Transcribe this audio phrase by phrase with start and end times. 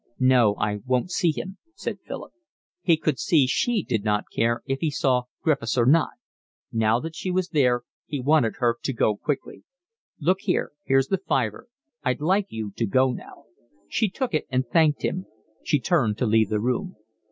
[0.17, 2.33] "No, I won't see him," said Philip.
[2.81, 6.13] He could see she did not care if he saw Griffiths or not.
[6.71, 9.61] Now that she was there he wanted her to go quickly.
[10.19, 11.67] "Look here, here's the fiver.
[12.03, 13.43] I'd like you to go now."
[13.89, 15.27] She took it and thanked him.
[15.63, 16.95] She turned to leave the room.